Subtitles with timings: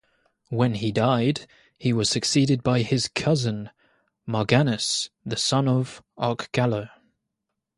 [0.49, 1.45] When he died,
[1.77, 3.69] he was succeeded by his cousin,
[4.27, 6.89] Marganus, the son of Archgallo.